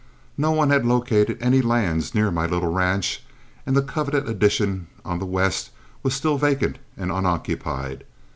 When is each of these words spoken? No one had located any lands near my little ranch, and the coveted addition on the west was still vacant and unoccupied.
No 0.35 0.51
one 0.51 0.71
had 0.71 0.83
located 0.83 1.37
any 1.41 1.61
lands 1.61 2.15
near 2.15 2.31
my 2.31 2.47
little 2.47 2.73
ranch, 2.73 3.21
and 3.67 3.77
the 3.77 3.83
coveted 3.83 4.27
addition 4.27 4.87
on 5.05 5.19
the 5.19 5.27
west 5.27 5.69
was 6.01 6.15
still 6.15 6.39
vacant 6.39 6.79
and 6.97 7.11
unoccupied. 7.11 8.03